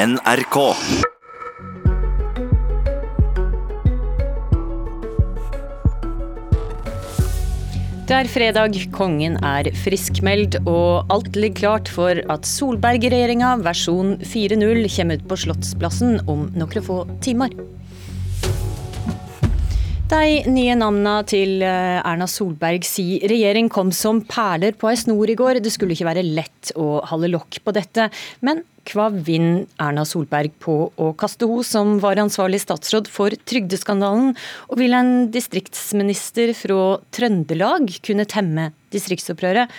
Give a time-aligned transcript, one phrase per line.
[0.00, 0.54] NRK.
[8.08, 14.88] Det er fredag, kongen er friskmeldt, og alt ligger klart for at Solberg-regjeringa versjon 4.0
[14.96, 17.52] kommer ut på Slottsplassen om noen få timer.
[20.10, 25.30] De nye navnene til eh, Erna Solberg si regjering kom som perler på ei snor
[25.30, 25.60] i går.
[25.62, 28.08] Det skulle ikke være lett å holde lokk på dette.
[28.42, 34.34] Men hva vinner Erna Solberg på å kaste hun som var ansvarlig statsråd for trygdeskandalen?
[34.74, 39.70] Og vil en distriktsminister fra Trøndelag kunne temme distriktsopprøret?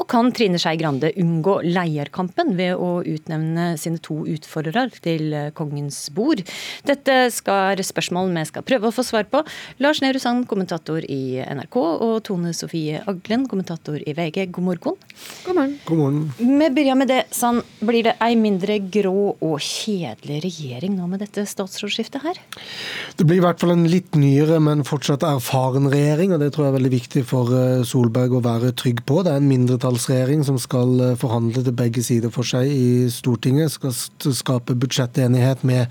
[0.00, 6.06] Og kan Trine Skei Grande unngå leierkampen ved å utnevne sine to utfordrere til kongens
[6.14, 6.40] bord?
[6.88, 9.42] Dette skal spørsmålene spørsmål vi skal prøve å få svar på.
[9.80, 14.50] Lars Nehru Sand, kommentator i NRK, og Tone Sofie Aglen, kommentator i VG.
[14.50, 14.96] God morgen.
[15.44, 15.76] God morgen.
[15.86, 16.20] God morgen.
[16.38, 17.20] Vi begynner med det.
[17.34, 22.40] Sand, blir det ei mindre grå og kjedelig regjering nå med dette statsrådsskiftet her?
[23.16, 26.66] Det blir i hvert fall en litt nyere, men fortsatt erfaren regjering, og det tror
[26.66, 29.22] jeg er veldig viktig for eh, Solberg å være trygg på.
[29.24, 33.08] Det er en mindretall mindretallsregjering som skal eh, forhandle til begge sider for seg i
[33.10, 33.72] Stortinget.
[33.72, 33.94] Skal
[34.34, 35.88] skape budsjettenighet med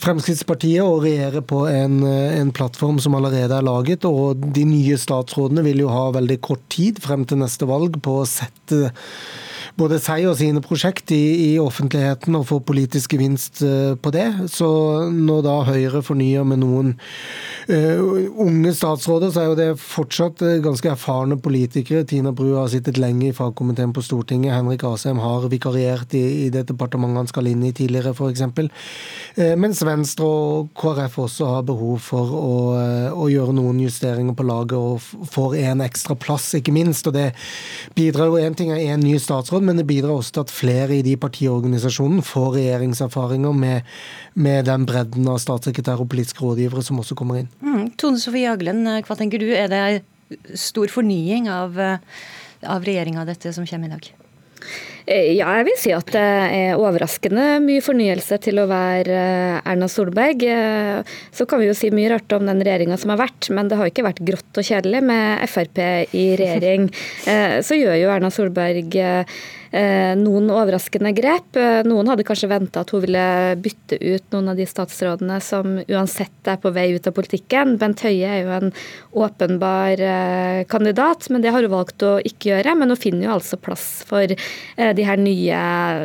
[0.00, 4.04] Fremskrittspartiet og regjere på en, eh, en, plattform som allerede er laget.
[4.04, 8.20] Og de nye statsrådene vil jo ha veldig kort tid frem til neste valg på
[8.20, 8.92] å sette
[9.78, 14.28] både seg og sine prosjekt i, i offentligheten og får politisk gevinst uh, på det.
[14.52, 14.68] Så
[15.12, 16.92] når da Høyre fornyer med noen
[17.70, 18.00] uh,
[18.40, 22.06] unge statsråder, så er jo det fortsatt uh, ganske erfarne politikere.
[22.08, 24.54] Tina Bru har sittet lenge i fagkomiteen på Stortinget.
[24.56, 28.46] Henrik Asheim har vikariert i, i det departementet han skal inn i tidligere, f.eks.
[29.38, 32.54] Uh, mens Venstre og KrF også har behov for å,
[33.14, 37.06] å gjøre noen justeringer på laget og får en ekstra plass, ikke minst.
[37.08, 37.30] Og det
[37.96, 40.98] bidrar jo én ting er én ny statsråd, men det bidrar også til at flere
[40.98, 43.90] i de partiorganisasjonene får regjeringserfaringer med,
[44.34, 47.50] med den bredden av statssekretærer og politiske rådgivere som også kommer inn.
[47.62, 47.92] Mm.
[48.00, 49.46] Tone Sofie Aglen, hva tenker du?
[49.54, 50.02] Er det
[50.58, 54.10] stor fornying av, av regjeringa dette som kommer i dag?
[55.10, 59.70] Eh, ja, jeg vil si at det er overraskende mye fornyelse til å være eh,
[59.72, 60.44] Erna Solberg.
[60.46, 63.70] Eh, så kan vi jo si mye rart om den regjeringa som har vært, men
[63.70, 65.82] det har ikke vært grått og kjedelig med Frp
[66.14, 66.90] i regjering.
[67.66, 68.94] Så gjør jo Erna Solberg
[69.70, 71.56] noen overraskende grep.
[71.86, 73.24] Noen hadde kanskje venta at hun ville
[73.62, 77.76] bytte ut noen av de statsrådene som uansett er på vei ut av politikken.
[77.80, 78.74] Bent Høie er jo en
[79.22, 80.02] åpenbar
[80.70, 82.74] kandidat, men det har hun valgt å ikke gjøre.
[82.82, 85.60] Men hun finner jo altså plass for de her nye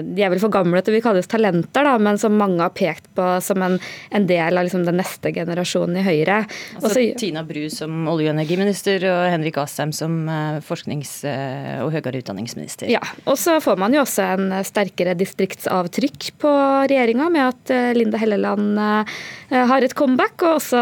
[0.05, 3.07] De er vel for gamle til vi kalles talenter, da, men som mange har pekt
[3.17, 3.77] på som en,
[4.15, 6.41] en del av liksom den neste generasjonen i Høyre.
[6.77, 10.25] Altså Også, Tina Bru som olje- og energiminister og Henrik Asheim som
[10.65, 12.89] forsknings- og høyere utdanningsminister.
[12.91, 16.51] Ja, og så får man jo også en sterkere distriktsavtrykk på
[16.89, 20.81] regjeringa, med at eh, Linda Helleland eh, har et comeback, og også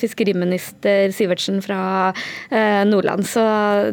[0.00, 1.80] fiskeriminister Sivertsen fra
[2.50, 3.26] eh, Nordland.
[3.28, 3.44] Så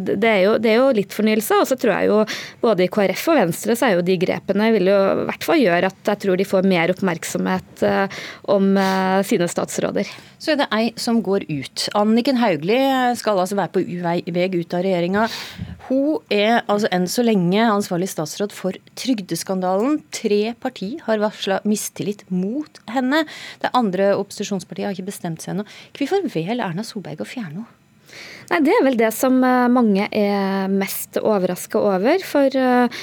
[0.03, 1.61] det er jo, det er jo litt fornyelse.
[1.61, 2.21] Og så tror jeg jo
[2.63, 5.59] både i KrF og Venstre så er jo de grepene vil jo i hvert fall
[5.59, 7.83] gjøre at jeg tror de får mer oppmerksomhet
[8.53, 8.69] om
[9.27, 10.07] sine statsråder.
[10.39, 11.85] Så er det ei som går ut.
[11.97, 15.27] Anniken Hauglie skal altså være på vei ut av regjeringa.
[15.89, 20.01] Hun er altså enn så lenge ansvarlig statsråd for trygdeskandalen.
[20.15, 23.23] Tre parti har varsla mistillit mot henne.
[23.63, 25.67] Det andre opposisjonspartiet har ikke bestemt seg ennå.
[25.97, 27.79] Hvorfor vel Erna Solberg å fjerne henne?
[28.51, 32.21] Nei, Det er vel det som eh, mange er mest overraska over.
[32.27, 33.01] For uh,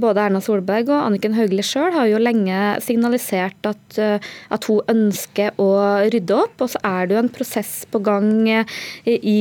[0.00, 5.54] både Erna Solberg og Anniken Hauglie sjøl har jo lenge signalisert at, at, hun ønsker
[5.62, 5.70] å
[6.10, 6.64] rydde opp.
[6.64, 8.32] Og så er det jo en prosess på gang
[9.06, 9.38] i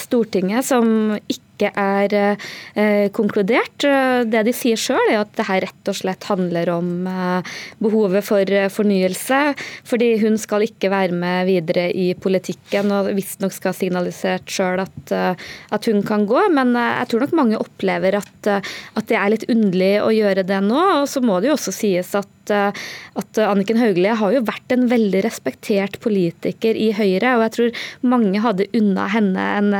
[0.00, 3.84] Stortinget som ikke ikke er eh, konkludert.
[4.26, 7.52] Det de sier sjøl, er at det her rett og slett handler om eh,
[7.82, 9.40] behovet for eh, fornyelse.
[9.88, 14.82] Fordi hun skal ikke være med videre i politikken, og visstnok skal ha signalisert sjøl
[14.84, 16.48] at, eh, at, hun kan gå.
[16.54, 20.12] Men eh, jeg tror nok mange opplever at, eh, at det er litt underlig å
[20.14, 20.82] gjøre det nå.
[21.02, 24.86] Og så må det jo også sies at at Anniken Hauglie har jo vært en
[24.90, 27.82] veldig respektert politiker i Høyre, og jeg tror
[28.14, 29.70] mange hadde unna henne en,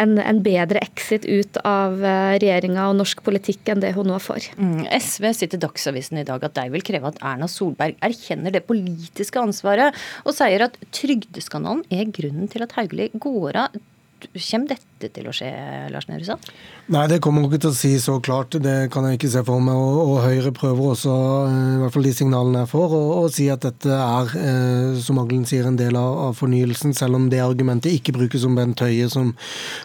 [0.00, 4.20] en, en bedre exit ut av eh, regjeringa og norsk politikk enn det hun nå
[4.22, 4.50] får.
[4.58, 8.54] Mm, SV sitter i Dagsavisen i dag at de vil kreve at Erna Solberg erkjenner
[8.54, 13.82] det politiske ansvaret, og sier at trygdeskandalen er grunnen til at Hauglie går av.
[14.32, 15.50] Kommer dette til å skje,
[15.92, 16.48] Lars Nehru Sand?
[16.92, 18.56] Nei, det kommer ikke til å si så klart.
[18.60, 19.76] Det kan jeg ikke se for meg.
[19.76, 21.14] Og, Høyre prøver også,
[21.48, 25.20] eh, i hvert fall de signalene jeg får, å, si at dette er, eh, som
[25.22, 26.94] Aglen sier, en del av, fornyelsen.
[26.94, 29.32] Selv om det argumentet ikke brukes om Bent Høie, som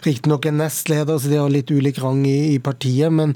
[0.04, 3.10] riktignok er nestleder, så de har litt ulik rang i, i partiet.
[3.12, 3.34] Men,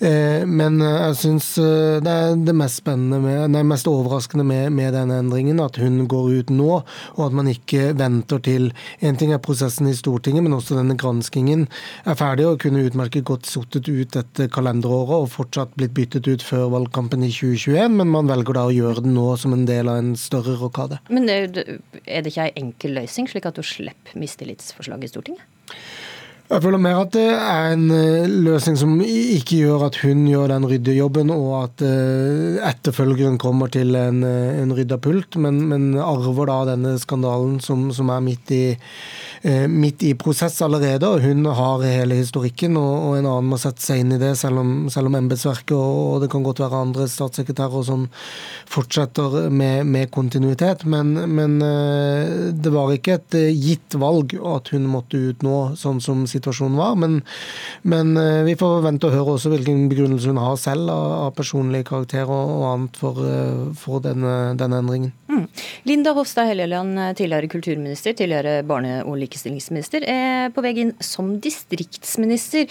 [0.00, 4.94] eh, men jeg syns det er det mest spennende med, nei, mest overraskende med, med
[4.96, 6.82] denne endringen, at hun går ut nå,
[7.16, 8.72] og at man ikke venter til
[9.04, 11.66] En ting er prosessen i Stortinget, men også denne granskingen
[12.08, 16.44] er ferdig og kunne utmerket godt sottet ut dette kalenderåret og fortsatt blitt byttet ut
[16.44, 19.90] før valgkampen i 2021, men man velger da å gjøre det nå som en del
[19.92, 20.98] av en større rokade.
[21.12, 25.46] Men er det ikke ei enkel løsning, slik at du slipper mistillitsforslaget i Stortinget?
[26.44, 30.52] Jeg føler mer at det er en eh, løsning som ikke gjør at hun gjør
[30.52, 35.86] den ryddejobben, og at eh, etterfølgeren kommer til en, eh, en rydda pult, men, men,
[35.96, 38.62] arver da denne skandalen som, som er midt i,
[39.68, 41.08] midt i, prosess allerede.
[41.08, 44.32] og Hun har hele historikken, og, og en annen må sette seg inn i det,
[44.40, 48.06] selv om, selv om embetsverket og, og, det kan godt være andre statssekretærer som
[48.72, 50.86] fortsetter med, med kontinuitet.
[50.88, 51.58] Men, men,
[52.54, 56.96] det var ikke et gitt valg at hun måtte ut nå, sånn som situasjonen var.
[57.00, 57.20] Men,
[57.82, 61.84] men, eh, vi får vente og høre også hvilken begrunnelse hun har selv av, personlig
[61.88, 65.12] karakter og, og annet for, eh, for denne, denne, endringen.
[65.30, 65.46] Mm.
[65.88, 72.70] Linda Hofstad Helleland, tidligere kulturminister, tidligere barne- og likestillingsminister, er på vei inn som distriktsminister.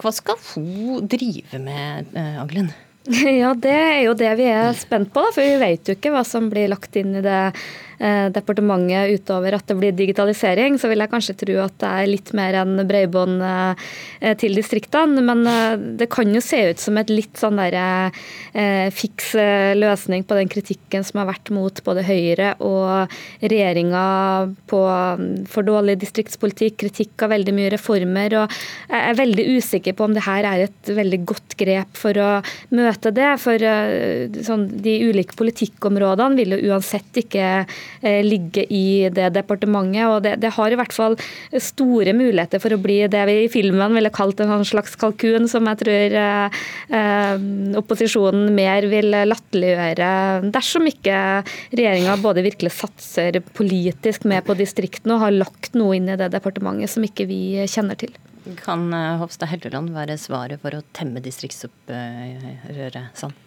[0.00, 2.72] Hva skal hun drive med, eh, Aglen?
[3.42, 6.12] Ja, det er jo det vi er spent på, da, for vi vet jo ikke
[6.14, 7.40] hva som blir lagt inn i det
[7.93, 12.10] Eh, departementet utover at det blir digitalisering, så vil jeg kanskje tro at det er
[12.10, 15.22] litt mer enn bredbånd eh, til distriktene.
[15.24, 17.76] Men eh, det kan jo se ut som et litt sånn der
[18.94, 19.32] fiks
[19.78, 23.10] løsning på den kritikken som har vært mot både Høyre og
[23.42, 24.02] regjeringa
[24.70, 28.36] på mm, for dårlig distriktspolitikk, kritikk av veldig mye reformer.
[28.42, 28.54] og
[28.90, 32.30] Jeg er veldig usikker på om det her er et veldig godt grep for å
[32.74, 33.32] møte det.
[33.42, 33.66] For
[34.46, 37.74] sånn, de ulike politikkområdene vil jo uansett ikke Eh,
[38.24, 40.04] ligge i det departementet.
[40.08, 41.16] og det, det, har i hvert fall
[41.60, 45.48] store muligheter for å bli det vi i filmen ville kalt en sånn slags kalkun,
[45.50, 46.60] som jeg tror eh,
[46.98, 47.46] eh,
[47.80, 50.10] opposisjonen mer vil latterliggjøre
[50.54, 51.16] dersom ikke
[51.74, 56.30] regjeringa både virkelig satser politisk med på distriktene og har lagt noe inn i det
[56.34, 57.40] departementet som ikke vi
[57.70, 58.12] kjenner til.
[58.60, 58.90] Kan
[59.22, 63.43] Hofstad Helleland være svaret for å temme distriktsopprøret, Sand?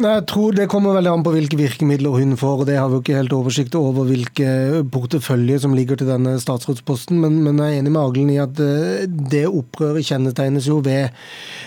[0.00, 2.60] Jeg tror Det kommer veldig an på hvilke virkemidler hun får.
[2.62, 6.38] og Det har vi jo ikke helt oversikt over hvilke portefølje som ligger til denne
[6.40, 7.20] statsrådsposten.
[7.20, 11.12] Men, men, jeg er enig med Aglen i at eh, det opprøret kjennetegnes jo ved,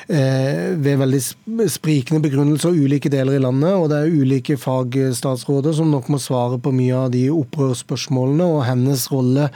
[0.09, 1.21] eh, ved veldig
[1.69, 3.77] sprikende begrunnelser ulike deler i landet.
[3.77, 8.49] Og det er ulike fagstatsråder som nok må svare på mye av de opprørsspørsmålene.
[8.57, 9.51] Og hennes rolle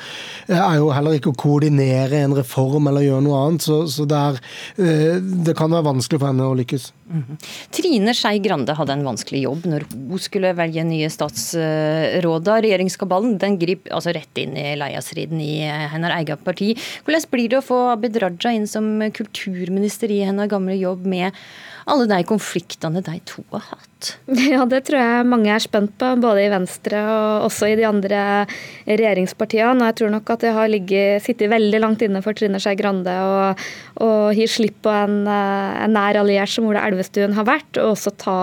[0.45, 3.66] eh, er jo heller ikke å koordinere en reform eller gjøre noe annet.
[3.66, 5.19] Så, så det, er,
[5.50, 6.92] det kan være vanskelig for henne å lykkes.
[7.09, 7.38] -hmm.
[7.71, 12.61] Trine Skei Grande hadde en vanskelig jobb når hun skulle velge nye statsråder.
[12.63, 16.75] Regjeringskabalen den griper altså rett inn i leiasriden i hennes eget parti.
[17.06, 21.31] Hvordan blir det å få Abid Raja inn som kulturminister i hennes gamle jobb med
[21.89, 23.88] alle de konfliktene de to har hatt?
[24.49, 27.85] Ja, det tror jeg mange er spent på, både i Venstre og også i de
[27.87, 28.21] andre
[28.87, 29.89] regjeringspartiene.
[29.89, 33.15] Jeg tror nok at det har ligget, sittet veldig langt inne for Trine Skei Grande
[33.99, 38.13] å gi slipp på en, en, nær alliert som Ola Elvestuen har vært, og også
[38.21, 38.37] ta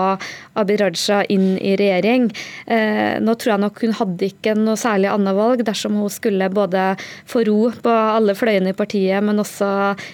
[0.59, 2.29] Abid Raja inn i regjering.
[2.69, 6.51] Eh, nå tror jeg nok hun hadde ikke noe særlig annet valg dersom hun skulle
[6.53, 6.91] både
[7.29, 9.69] få ro på alle fløyene i partiet, men også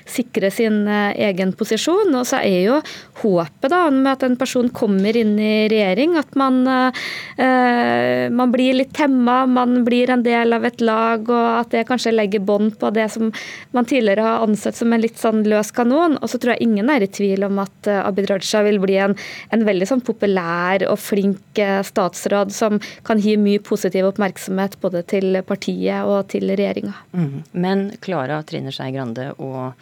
[0.10, 2.14] sikre sin eh, egen posisjon.
[2.16, 2.80] Og så er jo
[3.24, 8.78] håpet da, med at en person kommer inn i regjering, at man, eh, man blir
[8.78, 12.78] litt temma, man blir en del av et lag, og at det kanskje legger bånd
[12.80, 13.32] på det som
[13.72, 16.18] man tidligere har ansett som en litt sånn løs kanon.
[16.22, 18.98] Og så tror jeg ingen er i tvil om at eh, Abid Raja vil bli
[19.02, 19.16] en,
[19.54, 25.04] en veldig sånn populær og flink eh, statsråd som kan gi mye positiv oppmerksomhet både
[25.10, 26.96] til partiet og til regjeringa.
[27.14, 27.40] Mm.
[27.54, 29.74] Men Klara Trine Skei Grande og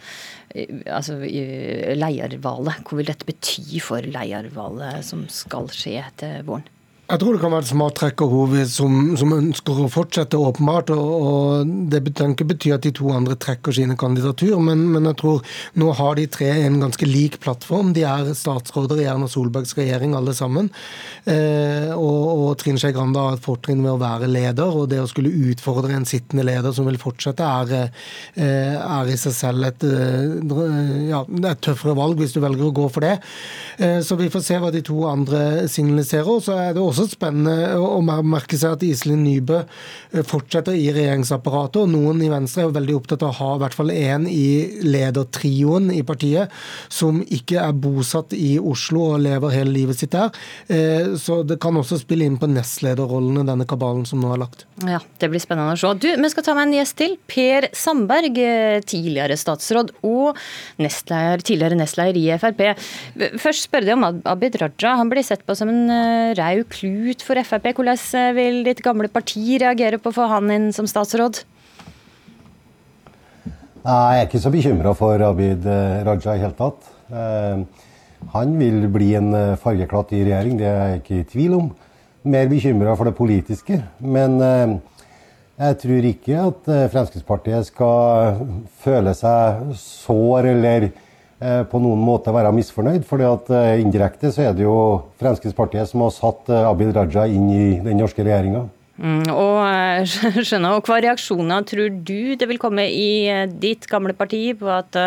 [0.52, 2.82] altså, leiervalet.
[2.84, 6.66] Hva vil dette bety for leiervalet som skal skje etter våren?
[7.10, 10.92] Jeg tror det kan være et smart trekkerhov som, som ønsker å fortsette, åpenbart.
[10.94, 15.08] og, og Det kan ikke bety at de to andre trekker sine kandidatur, men, men,
[15.10, 15.42] jeg tror
[15.82, 17.90] nå har de tre en ganske lik plattform.
[17.96, 20.70] De er statsråder i Erna Solbergs regjering, alle sammen.
[21.26, 25.02] Eh, og, og Trine Skei Grande har et fortrinn med å være leder, og det
[25.02, 27.90] å skulle utfordre en sittende leder som vil fortsette, er,
[28.38, 30.38] eh, er i seg selv et, eh,
[31.10, 33.18] ja, et, tøffere valg, hvis du velger å gå for det.
[33.82, 36.40] Eh, så vi får se hva de to andre signaliserer.
[36.46, 40.90] Så er det også også spennende å merke seg at Iselin Nybø eh, fortsetter i
[40.94, 41.80] regjeringsapparatet.
[41.82, 44.26] og Noen i Venstre er jo veldig opptatt av å ha i hvert fall én
[44.30, 44.46] i
[44.84, 46.52] ledertrioen i partiet
[46.92, 50.32] som ikke er bosatt i Oslo og lever hele livet sitt der.
[50.68, 54.66] Eh, så det kan også spille inn på nestlederrollene, denne kabalen som nå er lagt.
[54.82, 55.92] Ja, Det blir spennende å se.
[56.02, 57.16] Du, Vi skal ta med en gjest til.
[57.30, 58.38] Per Sandberg,
[58.88, 60.38] tidligere statsråd og
[60.82, 62.62] nestleder, tidligere nestleder i Frp.
[63.40, 64.96] Først spørre deg om Abid Raja.
[64.98, 67.70] Han blir sett på som en rød klut for Frp.
[67.76, 71.44] Hvordan eh, vil ditt gamle parti reagere på å få han inn som statsråd?
[73.82, 76.90] Jeg er ikke så bekymra for Abid eh, Raja i hele tatt.
[78.32, 81.66] Han vil bli en fargeklatt i regjering, det er jeg ikke i tvil om.
[82.32, 83.80] Mer bekymra for det politiske.
[83.98, 88.38] Men jeg tror ikke at Fremskrittspartiet skal
[88.80, 91.11] føle seg sår eller Eh,
[91.68, 93.06] på noen måte være misfornøyd.
[93.08, 94.76] For eh, indirekte så er det jo
[95.22, 98.66] Fremskrittspartiet som har satt eh, Abid Raja inn i den norske regjeringa.
[99.02, 100.08] Mm, og
[100.48, 105.00] skjønner, og Hva reaksjoner tror du det vil komme i ditt gamle parti på at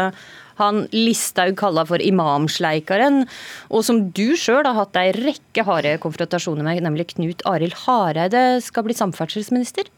[0.60, 3.26] han Listhaug kalla for imamsleikeren,
[3.68, 8.46] og som du sjøl har hatt ei rekke harde konfrontasjoner med, nemlig Knut Arild Hareide,
[8.64, 9.92] skal bli samferdselsminister?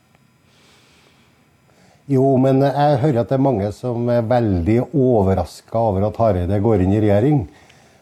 [2.07, 6.59] Jo, men jeg hører at det er mange som er veldig overraska over at Hareide
[6.63, 7.41] går inn i regjering.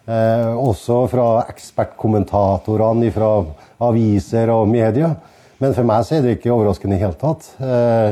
[0.06, 3.30] Eh, også fra ekspertkommentatorene fra
[3.88, 5.10] aviser og media.
[5.58, 7.48] Men for meg så er det ikke overraskende i det hele tatt.
[7.58, 8.12] Eh,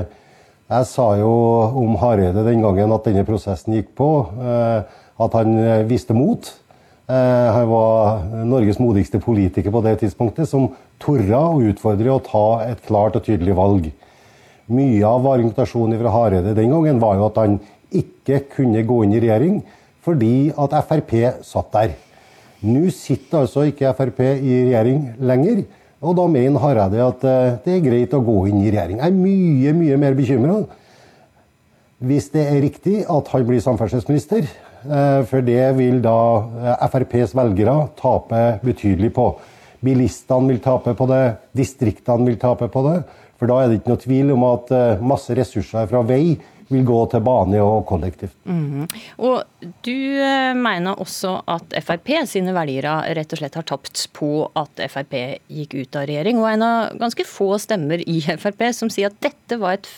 [0.73, 1.35] jeg sa jo
[1.83, 4.09] om Hareide den gangen at denne prosessen gikk på,
[4.41, 5.59] eh, at han
[5.91, 6.49] viste mot.
[7.05, 12.47] Eh, han var Norges modigste politiker på det tidspunktet, som torde å utfordre og ta
[12.71, 13.93] et klart og tydelig valg.
[14.71, 17.57] Mye av argumentasjonen fra Hareide den gangen var jo at han
[17.93, 19.61] ikke kunne gå inn i regjering
[20.03, 21.95] fordi at Frp satt der.
[22.63, 25.63] Nå sitter altså ikke Frp i regjering lenger,
[26.03, 28.99] og da mener Hareide at eh, det er greit å gå inn i regjering.
[28.99, 30.61] Jeg er mye, mye mer bekymra
[32.03, 34.47] hvis det er riktig at han blir samferdselsminister.
[34.83, 36.17] Eh, for det vil da
[36.59, 39.29] eh, FrPs velgere tape betydelig på.
[39.83, 41.23] Bilistene vil tape på det,
[41.55, 42.97] distriktene vil tape på det.
[43.43, 46.37] For da er det ikke noe tvil om at eh, masse ressurser fra vei
[46.69, 48.37] vil gå til bane og kollektivt.
[48.47, 48.85] Mm.
[49.19, 54.29] Og du eh, mener også at Frp sine velgere rett og slett har tapt på
[54.55, 55.17] at Frp
[55.51, 59.19] gikk ut av regjering, og en av ganske få stemmer i Frp som sier at
[59.27, 59.89] dette var et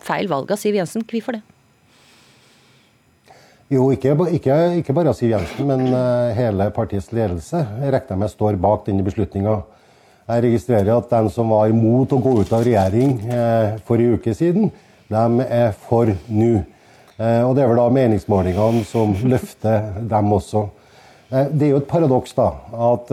[0.00, 1.04] feil valg av Siv Jensen.
[1.04, 1.42] Hvorfor det?
[3.68, 8.32] Jo, ikke, ikke, ikke bare Siv Jensen, men uh, hele partiets ledelse regner jeg med
[8.32, 9.58] står bak denne beslutninga.
[10.30, 14.34] Jeg registrerer at de som var imot å gå ut av regjering eh, forrige uke
[14.36, 14.68] siden,
[15.10, 16.50] de er for nå.
[17.18, 20.68] Eh, og det er vel da meningsmålingene som løfter dem også.
[21.32, 22.46] Eh, det er jo et paradoks da,
[22.90, 23.10] at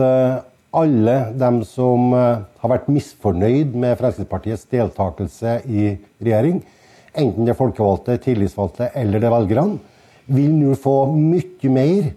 [0.78, 6.60] alle dem som har vært misfornøyd med Fremskrittspartiets deltakelse i regjering,
[7.18, 9.78] enten det er folkevalgte, tillitsvalgte eller det er velgerne,
[10.28, 12.10] vil nå få mye mer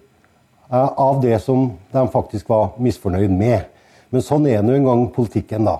[0.69, 3.70] av det som de faktisk var misfornøyd med.
[4.11, 5.79] Men sånn er nå engang politikken, da.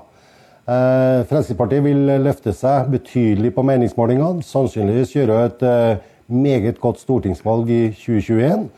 [0.71, 4.45] Eh, Fremskrittspartiet vil løfte seg betydelig på meningsmålingene.
[4.45, 8.69] Sannsynligvis gjøre et eh, meget godt stortingsvalg i 2021.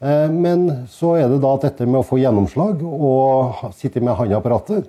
[0.00, 4.40] Eh, men så er det da dette med å få gjennomslag og sitte med hånda
[4.44, 4.88] på rattet.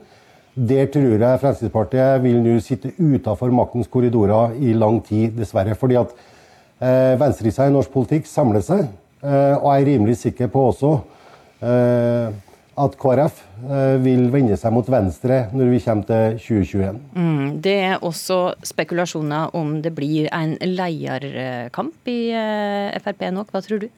[0.56, 5.76] Der tror jeg Fremskrittspartiet vil nå sitte utafor maktens korridorer i lang tid, dessverre.
[5.80, 6.14] Fordi at
[6.80, 8.86] eh, venstresida i norsk politikk samler seg,
[9.24, 10.94] eh, og jeg er rimelig sikker på også
[11.64, 12.30] eh,
[12.80, 17.00] at KrF eh, vil vende seg mot venstre når vi kommer til 2021.
[17.16, 23.44] Mm, det er også spekulasjoner om det blir en leierkamp i eh, Frp nå.
[23.50, 23.90] Hva tror du?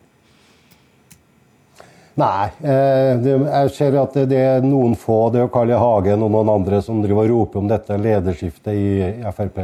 [2.21, 5.77] Nei, eh, jeg ser at det er noen få, det er Carl I.
[5.79, 9.61] Hagen og noen andre som driver og roper om dette lederskiftet i Frp.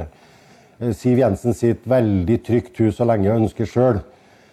[0.94, 4.00] Siv Jensen sitter veldig trygt hun så lenge hun ønsker sjøl.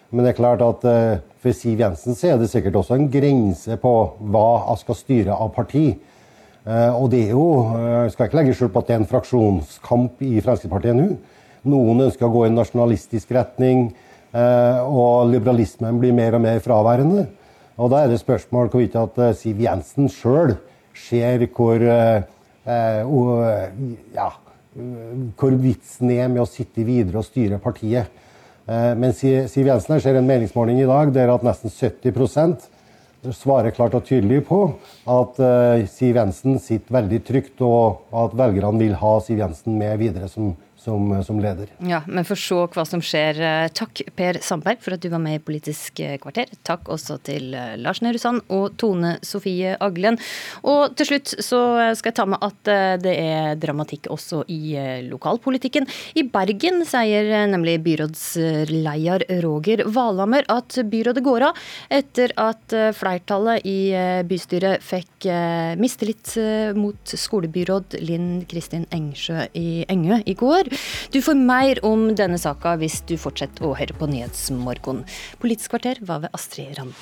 [0.09, 0.85] Men det er klart at
[1.45, 3.93] for Siv Jensen så er det sikkert også en grense på
[4.33, 5.91] hva hun skal styre av parti.
[6.65, 7.45] Eh, og det er jo,
[7.77, 11.11] jeg skal ikke legge skjul på at det er en fraksjonskamp i Fremskrittspartiet nå.
[11.69, 13.91] Noen ønsker å gå i en nasjonalistisk retning,
[14.33, 17.27] eh, og liberalismen blir mer og mer fraværende.
[17.77, 20.57] Og da er det spørsmål hvorvidt at eh, Siv Jensen sjøl
[20.95, 21.81] ser hvor
[24.15, 24.29] ja,
[25.37, 28.09] hvor vitsen er med å sitte videre og styre partiet.
[28.67, 31.13] Eh, men Siv Jensen ser en meningsmåling i dag.
[31.13, 32.69] Der at nesten 70%
[33.33, 34.59] svarer klart og tydelig på
[35.09, 39.97] at eh, Siv Jensen sitter veldig trygt, og at velgerne vil ha Siv Jensen med
[40.01, 40.53] videre som
[40.85, 41.71] som, som leder.
[41.85, 43.39] Ja, Men for se hva som skjer.
[43.75, 46.51] Takk Per Sandberg for at du var med i Politisk kvarter.
[46.67, 47.51] Takk også til
[47.81, 50.19] Lars Nehru Sand og Tone Sofie Aglen.
[50.67, 51.61] Og til slutt så
[51.97, 54.75] skal jeg ta med at det er dramatikk også i
[55.07, 55.87] lokalpolitikken.
[56.19, 63.79] I Bergen sier nemlig byrådsleder Roger Valhammer at byrådet går av etter at flertallet i
[64.27, 65.29] bystyret fikk
[65.81, 66.35] mistillit
[66.77, 70.74] mot skolebyråd Linn Kristin Engsjø i Engø i går.
[71.09, 75.01] Du får mer om denne saka hvis du fortsetter å høre på Nyhetsmorgon.
[75.41, 76.93] Politisk kvarter var ved Astrid Randen.